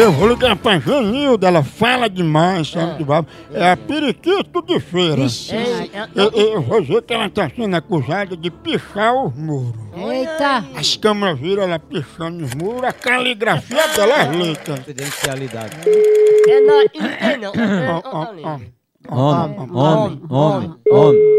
Eu 0.00 0.12
vou 0.12 0.28
ligar 0.28 0.54
pra 0.54 0.78
Janilda, 0.78 1.48
ela 1.48 1.64
fala 1.64 2.08
demais, 2.08 2.70
sabe? 2.70 3.02
de 3.02 3.10
É 3.52 3.72
a 3.72 3.76
periquito 3.76 4.62
de 4.62 4.78
feira. 4.78 5.22
Eu, 6.14 6.30
eu 6.30 6.62
vou 6.62 6.80
dizer 6.80 7.02
que 7.02 7.12
ela 7.12 7.28
tá 7.28 7.50
sendo 7.50 7.74
acusada 7.74 8.36
de 8.36 8.48
pichar 8.48 9.12
os 9.12 9.34
muros. 9.34 9.74
Eita! 9.96 10.64
As 10.76 10.96
câmeras 10.96 11.40
viram 11.40 11.64
ela 11.64 11.80
pichando 11.80 12.44
os 12.44 12.54
muros, 12.54 12.84
a 12.84 12.92
caligrafia 12.92 13.88
dela 13.88 14.22
é 14.22 14.30
lenta. 14.30 14.76
Confidencialidade. 14.76 15.76
É 16.48 16.60
não, 16.60 16.80
é 16.80 17.36
não. 17.36 17.52
Ó, 18.04 18.26
ó. 18.44 18.58
Homem, 19.10 19.56
homem, 19.72 20.22
homem, 20.30 20.74
homem. 20.88 21.38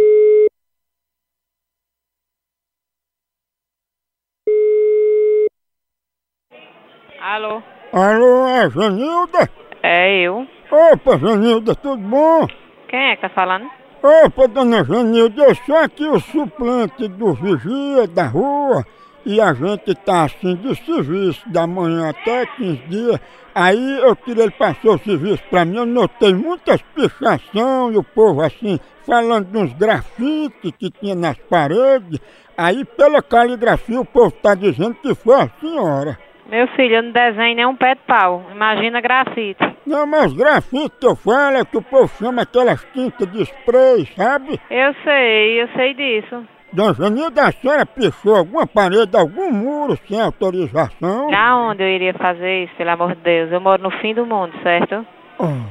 Alô? 7.21 7.61
Alô, 7.91 8.45
é 8.45 8.69
Janilda? 8.69 9.49
É 9.81 10.21
eu. 10.21 10.45
Opa, 10.71 11.17
Janilda, 11.17 11.73
tudo 11.73 11.97
bom? 11.97 12.45
Quem 12.87 12.99
é 12.99 13.15
que 13.15 13.23
tá 13.23 13.29
falando? 13.29 13.67
Opa, 14.03 14.47
dona 14.47 14.83
Janilda, 14.83 15.43
eu 15.45 15.55
sou 15.55 15.75
aqui 15.75 16.05
o 16.05 16.19
suplente 16.19 17.07
do 17.07 17.33
vigia 17.33 18.07
da 18.07 18.27
rua 18.27 18.85
e 19.25 19.41
a 19.41 19.55
gente 19.55 19.95
tá 19.95 20.25
assim 20.25 20.55
de 20.57 20.75
serviço 20.85 21.49
da 21.49 21.65
manhã 21.65 22.09
até 22.09 22.45
15 22.45 22.77
dias. 22.87 23.19
Aí 23.55 23.99
eu 24.01 24.15
queria 24.15 24.43
ele 24.43 24.51
passou 24.51 24.93
o 24.93 24.99
serviço 24.99 25.41
pra 25.49 25.65
mim, 25.65 25.77
eu 25.77 25.85
notei 25.87 26.31
muitas 26.31 26.83
pichação 26.93 27.91
e 27.91 27.97
o 27.97 28.03
povo 28.03 28.43
assim, 28.43 28.79
falando 29.03 29.47
de 29.47 29.57
uns 29.57 29.73
grafites 29.73 30.71
que 30.77 30.91
tinha 30.91 31.15
nas 31.15 31.39
paredes. 31.39 32.19
Aí 32.55 32.85
pela 32.85 33.19
caligrafia 33.23 33.99
o 33.99 34.05
povo 34.05 34.29
tá 34.29 34.53
dizendo 34.53 34.93
que 34.93 35.15
foi 35.15 35.41
a 35.41 35.49
senhora. 35.59 36.28
Meu 36.49 36.67
filho, 36.69 36.95
eu 36.95 37.03
não 37.03 37.11
desenho 37.11 37.55
nem 37.55 37.65
um 37.65 37.75
pé 37.75 37.93
de 37.93 38.01
pau. 38.07 38.43
Imagina 38.51 38.99
grafite. 38.99 39.63
Não, 39.85 40.07
mas 40.07 40.33
grafite 40.33 40.91
que 40.99 41.05
eu 41.05 41.15
falo 41.15 41.57
é 41.57 41.65
que 41.65 41.77
o 41.77 41.81
povo 41.81 42.07
chama 42.17 42.41
aquelas 42.41 42.83
tintas 42.91 43.31
de 43.31 43.43
spray, 43.43 44.07
sabe? 44.15 44.59
Eu 44.69 44.93
sei, 45.03 45.61
eu 45.61 45.67
sei 45.75 45.93
disso. 45.93 46.43
Dona 46.73 46.93
Janilda, 46.93 47.47
a 47.47 47.51
senhora 47.51 47.85
pichou 47.85 48.35
alguma 48.35 48.65
parede, 48.65 49.15
algum 49.15 49.51
muro 49.51 49.97
sem 50.07 50.19
autorização? 50.19 51.33
Aonde 51.33 51.83
eu 51.83 51.87
iria 51.87 52.13
fazer 52.13 52.63
isso, 52.63 52.75
pelo 52.75 52.91
amor 52.91 53.15
de 53.15 53.21
Deus? 53.21 53.51
Eu 53.51 53.61
moro 53.61 53.81
no 53.81 53.91
fim 53.91 54.13
do 54.13 54.25
mundo, 54.25 54.53
certo? 54.61 55.05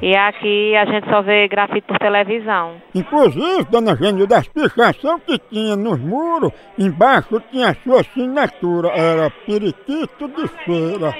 E 0.01 0.17
aqui 0.17 0.75
a 0.77 0.87
gente 0.87 1.09
só 1.11 1.21
vê 1.21 1.47
grafite 1.47 1.87
por 1.87 1.99
televisão. 1.99 2.81
Inclusive, 2.95 3.65
dona 3.71 3.95
Genilda, 3.97 4.39
as 4.39 4.49
pichação 4.49 5.21
que 5.21 5.39
tinha 5.39 5.77
nos 5.77 6.01
muros, 6.01 6.53
embaixo 6.79 7.41
tinha 7.51 7.71
a 7.71 7.75
sua 7.75 8.01
assinatura. 8.01 8.89
Era 8.89 9.31
periquito 9.47 10.29
de 10.29 10.49
feira. 10.65 11.15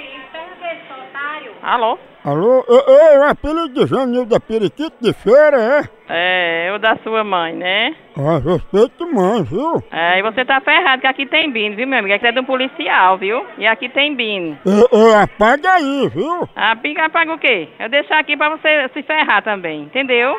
Alô? 1.63 1.99
Alô? 2.29 2.63
Ei, 2.69 2.95
ei, 2.95 3.19
o 3.21 3.23
apelido 3.23 3.69
de 3.71 3.87
Janilda 3.87 4.37
é 4.37 4.39
periquito 4.39 4.95
de 5.01 5.15
feira, 5.15 5.57
é? 5.57 5.89
É, 6.11 6.69
eu 6.69 6.79
da 6.79 6.95
sua 6.99 7.25
mãe, 7.25 7.55
né? 7.55 7.97
Ah, 8.19 8.37
respeito 8.37 9.07
mãe, 9.11 9.43
viu? 9.45 9.83
É, 9.91 10.19
e 10.19 10.23
você 10.23 10.45
tá 10.45 10.61
ferrado 10.61 11.01
que 11.01 11.07
aqui 11.07 11.25
tem 11.25 11.51
bino, 11.51 11.75
viu, 11.75 11.89
meu 11.89 12.01
amigo? 12.01 12.15
Aqui 12.15 12.27
é 12.27 12.33
de 12.33 12.41
um 12.41 12.45
policial, 12.45 13.17
viu? 13.17 13.47
E 13.57 13.67
aqui 13.67 13.89
tem 13.89 14.15
bino. 14.15 14.59
Ei, 14.67 15.01
ei, 15.01 15.15
apaga 15.15 15.73
aí, 15.73 16.07
viu? 16.11 16.47
Pica 16.83 17.07
apaga 17.07 17.33
o 17.33 17.39
quê? 17.39 17.67
Eu 17.79 17.89
deixar 17.89 18.19
aqui 18.19 18.37
pra 18.37 18.51
você 18.51 18.91
se 18.93 19.03
ferrar 19.05 19.43
também, 19.43 19.85
entendeu? 19.85 20.37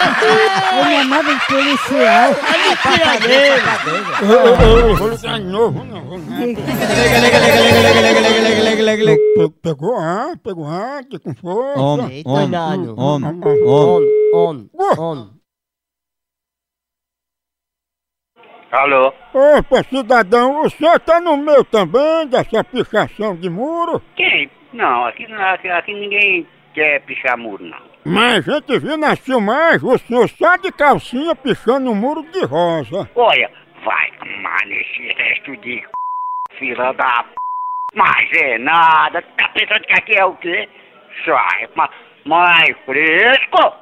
Ele 0.00 0.94
é 0.94 1.04
nada 1.04 1.34
de 1.34 1.46
policial. 1.46 2.30
Ei, 3.28 3.34
ei, 3.34 3.52
ei, 3.52 4.94
vou 4.94 5.08
ligar 5.08 5.38
de 5.38 5.46
novo, 5.46 5.84
não, 5.84 5.98
Pegou 9.62 9.96
ar, 9.98 10.36
pegou 10.38 10.66
ar, 10.66 11.04
que 11.04 11.18
com 11.18 11.34
força. 11.34 11.80
Homem, 11.80 12.22
homem, 12.24 12.94
homem, 12.96 13.40
On, 13.44 14.00
homem. 14.32 14.70
on. 14.98 15.38
Alô? 18.70 19.12
Opa, 19.32 19.82
cidadão, 19.84 20.62
o 20.62 20.70
senhor 20.70 21.00
tá 21.00 21.20
no 21.20 21.38
meio 21.38 21.64
também 21.64 22.26
dessa 22.28 22.62
pichação 22.62 23.34
de 23.34 23.48
muro? 23.48 24.02
Quem? 24.14 24.50
Não, 24.74 25.06
aqui, 25.06 25.24
aqui, 25.24 25.68
aqui 25.68 25.94
ninguém 25.94 26.46
quer 26.74 27.00
pichar 27.06 27.38
muro, 27.38 27.64
não. 27.64 27.87
Mas 28.04 28.48
a 28.48 28.52
gente 28.54 28.78
viu 28.78 28.96
na 28.96 29.16
filmagem 29.16 29.88
o 29.88 29.98
senhor 29.98 30.28
só 30.30 30.56
de 30.56 30.72
calcinha 30.72 31.34
pichando 31.34 31.90
um 31.90 31.94
muro 31.94 32.22
de 32.32 32.44
rosa. 32.44 33.08
Olha, 33.14 33.50
vai 33.84 34.10
tomar 34.18 34.64
nesse 34.66 35.12
resto 35.20 35.56
de 35.58 35.80
c... 35.80 35.86
fila 36.58 36.92
da 36.94 37.22
p... 37.24 37.30
Mas 37.94 38.28
é 38.32 38.58
nada, 38.58 39.22
tá 39.36 39.48
pensando 39.54 39.80
que 39.82 39.92
aqui 39.92 40.18
é 40.18 40.24
o 40.24 40.34
quê? 40.36 40.68
Sai, 41.24 41.68
ma- 41.74 41.90
mais 42.26 42.76
fresco! 42.84 43.74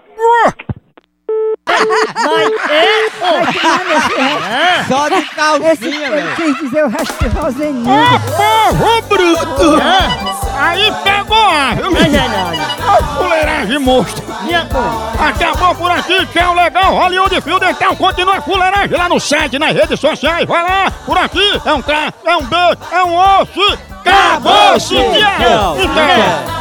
Só 4.88 5.09
de 5.09 5.24
calcinha, 5.35 6.11
velho. 6.11 6.37
quis 6.37 6.57
dizer 6.59 6.85
o 6.85 6.88
resto 6.88 7.29
de 7.29 7.37
Roseninha. 7.37 8.02
Ô, 8.05 8.72
povo 8.72 9.02
bruto! 9.09 9.83
Aí 10.59 10.90
pegou 11.26 11.44
ar, 11.44 11.76
viu? 11.76 11.90
Ô, 11.90 13.18
fuleiragem 13.18 13.78
monstro! 13.78 14.24
Acabou 15.18 15.74
por 15.74 15.90
aqui, 15.90 16.26
tchau, 16.26 16.54
legal, 16.54 16.94
Hollywood 16.94 17.40
Field, 17.40 17.64
então 17.64 17.96
continua 17.96 18.36
a 18.36 18.40
fuleiragem 18.40 18.96
lá 18.96 19.08
no 19.08 19.18
site, 19.18 19.58
nas 19.58 19.72
redes 19.74 19.98
sociais, 19.98 20.46
vai 20.46 20.62
lá, 20.62 20.90
por 21.04 21.18
aqui, 21.18 21.60
é 21.64 21.72
um 21.72 21.82
K, 21.82 22.12
é 22.24 22.36
um 22.36 22.44
B, 22.44 22.56
é 22.92 23.04
um 23.04 23.16
osso, 23.16 23.78
acabou-se, 24.04 24.94
tchau! 24.94 25.76
Tchau. 25.76 26.55